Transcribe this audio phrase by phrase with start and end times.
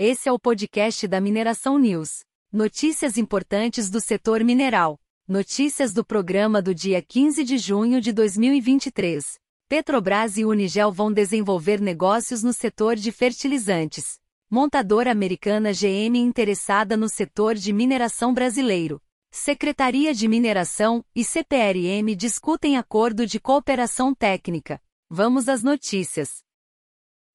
[0.00, 2.20] Esse é o podcast da Mineração News.
[2.52, 4.96] Notícias importantes do setor mineral.
[5.26, 9.40] Notícias do programa do dia 15 de junho de 2023.
[9.68, 14.20] Petrobras e Unigel vão desenvolver negócios no setor de fertilizantes.
[14.48, 19.02] Montadora americana GM interessada no setor de mineração brasileiro.
[19.32, 24.80] Secretaria de Mineração e CPRM discutem acordo de cooperação técnica.
[25.10, 26.46] Vamos às notícias.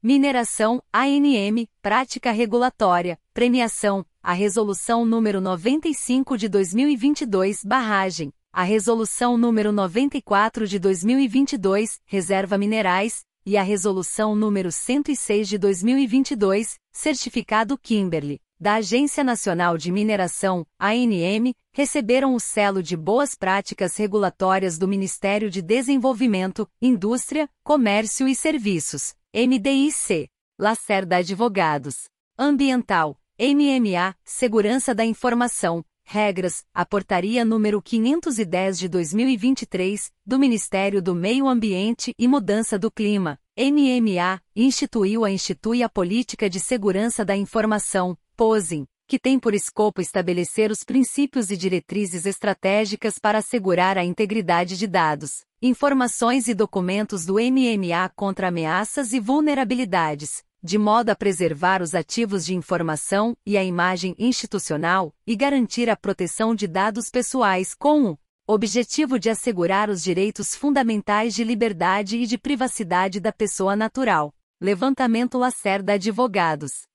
[0.00, 9.72] Mineração, ANM, prática regulatória, premiação, a Resolução número 95 de 2022, barragem, a Resolução número
[9.72, 18.74] 94 de 2022, reserva minerais, e a Resolução número 106 de 2022, certificado Kimberley, da
[18.74, 25.60] Agência Nacional de Mineração, ANM, receberam o selo de boas práticas regulatórias do Ministério de
[25.60, 30.26] Desenvolvimento, Indústria, Comércio e Serviços, MDIC,
[30.58, 32.08] Lacerda Advogados.
[32.38, 41.14] Ambiental, MMA, Segurança da Informação, Regras, a Portaria número 510 de 2023, do Ministério do
[41.14, 47.36] Meio Ambiente e Mudança do Clima, MMA, instituiu a institui a Política de Segurança da
[47.36, 54.04] Informação, POSIM, que tem por escopo estabelecer os princípios e diretrizes estratégicas para assegurar a
[54.04, 61.16] integridade de dados, informações e documentos do MMA contra ameaças e vulnerabilidades, de modo a
[61.16, 67.08] preservar os ativos de informação e a imagem institucional e garantir a proteção de dados
[67.08, 73.32] pessoais com o objetivo de assegurar os direitos fundamentais de liberdade e de privacidade da
[73.32, 74.34] pessoa natural.
[74.60, 76.87] Levantamento Lacerda Advogados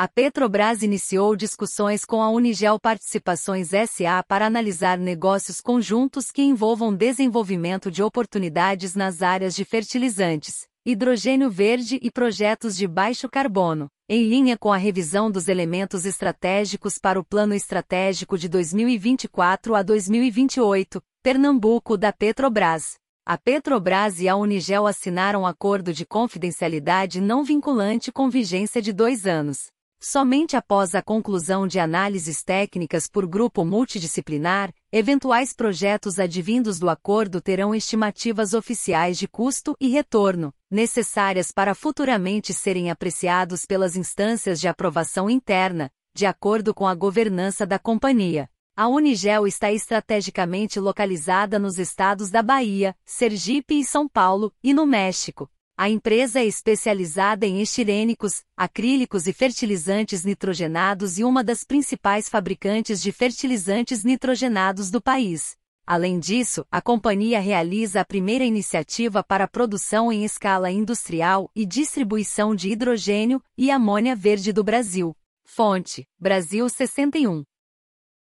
[0.00, 6.94] a Petrobras iniciou discussões com a Unigel Participações SA para analisar negócios conjuntos que envolvam
[6.94, 14.26] desenvolvimento de oportunidades nas áreas de fertilizantes, hidrogênio verde e projetos de baixo carbono, em
[14.26, 21.02] linha com a revisão dos elementos estratégicos para o Plano Estratégico de 2024 a 2028,
[21.22, 22.94] Pernambuco da Petrobras.
[23.26, 28.94] A Petrobras e a Unigel assinaram um acordo de confidencialidade não vinculante com vigência de
[28.94, 29.66] dois anos.
[30.02, 37.38] Somente após a conclusão de análises técnicas por grupo multidisciplinar, eventuais projetos advindos do acordo
[37.38, 44.68] terão estimativas oficiais de custo e retorno, necessárias para futuramente serem apreciados pelas instâncias de
[44.68, 48.48] aprovação interna, de acordo com a governança da companhia.
[48.74, 54.86] A Unigel está estrategicamente localizada nos estados da Bahia, Sergipe e São Paulo, e no
[54.86, 62.28] México, a empresa é especializada em estirênicos, acrílicos e fertilizantes nitrogenados e uma das principais
[62.28, 65.56] fabricantes de fertilizantes nitrogenados do país.
[65.86, 71.64] Além disso, a companhia realiza a primeira iniciativa para a produção em escala industrial e
[71.64, 75.16] distribuição de hidrogênio e amônia verde do Brasil.
[75.46, 77.42] Fonte: Brasil 61.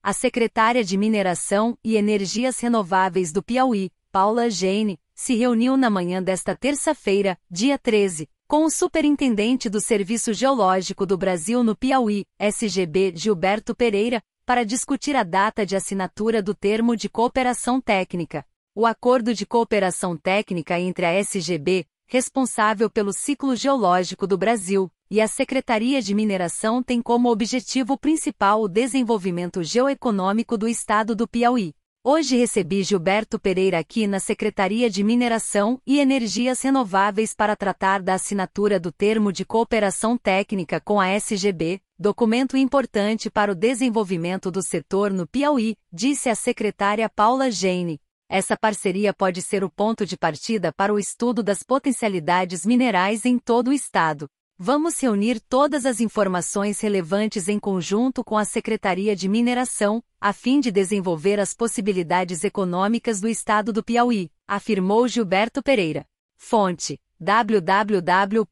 [0.00, 6.22] A secretária de Mineração e Energias Renováveis do Piauí, Paula Jane, se reuniu na manhã
[6.22, 13.14] desta terça-feira, dia 13, com o superintendente do Serviço Geológico do Brasil no Piauí, SGB
[13.16, 18.46] Gilberto Pereira, para discutir a data de assinatura do termo de cooperação técnica.
[18.72, 25.20] O acordo de cooperação técnica entre a SGB, responsável pelo ciclo geológico do Brasil, e
[25.20, 31.72] a Secretaria de Mineração tem como objetivo principal o desenvolvimento geoeconômico do estado do Piauí.
[32.02, 38.14] Hoje recebi Gilberto Pereira aqui na Secretaria de Mineração e Energias Renováveis para tratar da
[38.14, 44.62] assinatura do termo de cooperação técnica com a SGB, documento importante para o desenvolvimento do
[44.62, 48.00] setor no Piauí, disse a secretária Paula Jane.
[48.32, 53.36] Essa parceria pode ser o ponto de partida para o estudo das potencialidades minerais em
[53.36, 54.28] todo o estado.
[54.56, 60.60] Vamos reunir todas as informações relevantes em conjunto com a Secretaria de Mineração, a fim
[60.60, 66.06] de desenvolver as possibilidades econômicas do estado do Piauí, afirmou Gilberto Pereira.
[66.36, 68.44] Fonte: www.pi.gov.br.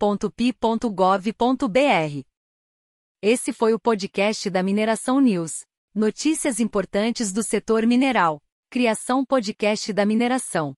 [3.23, 5.65] Esse foi o podcast da Mineração News.
[5.95, 8.41] Notícias importantes do setor mineral.
[8.71, 10.75] Criação Podcast da Mineração.